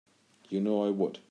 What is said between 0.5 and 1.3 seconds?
know I would.